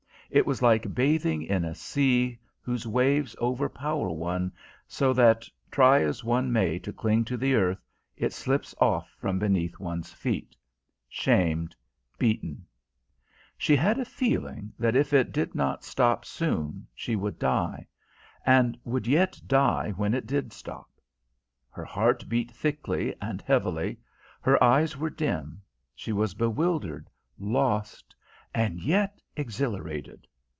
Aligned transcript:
It 0.33 0.45
was 0.45 0.61
like 0.61 0.95
bathing 0.95 1.41
in 1.43 1.65
a 1.65 1.75
sea 1.75 2.39
whose 2.61 2.87
waves 2.87 3.35
overpower 3.41 4.09
one 4.11 4.53
so 4.87 5.11
that, 5.11 5.45
try 5.69 6.03
as 6.03 6.23
one 6.23 6.53
may 6.53 6.79
to 6.79 6.93
cling 6.93 7.25
to 7.25 7.35
the 7.35 7.53
earth, 7.55 7.85
it 8.15 8.31
slips 8.31 8.73
off 8.79 9.09
from 9.19 9.39
beneath 9.39 9.77
one's 9.77 10.13
feet 10.13 10.55
shamed, 11.09 11.75
beaten. 12.17 12.65
She 13.57 13.75
had 13.75 13.99
a 13.99 14.05
feeling 14.05 14.71
that 14.79 14.95
if 14.95 15.11
it 15.11 15.33
did 15.33 15.53
not 15.53 15.83
stop 15.83 16.23
soon 16.23 16.87
she 16.95 17.17
would 17.17 17.37
die; 17.37 17.85
and 18.45 18.79
would 18.85 19.07
yet 19.07 19.37
die 19.45 19.91
when 19.97 20.13
it 20.13 20.27
did 20.27 20.53
stop. 20.53 20.89
Her 21.69 21.83
heart 21.83 22.29
beat 22.29 22.51
thickly 22.53 23.13
and 23.21 23.41
heavily, 23.41 23.99
her 24.39 24.63
eyes 24.63 24.95
were 24.95 25.09
dim; 25.09 25.61
she 25.93 26.13
was 26.13 26.35
bewildered, 26.35 27.09
lost, 27.37 28.15
and 28.53 28.81
yet 28.81 29.17
exhilarated. 29.37 30.27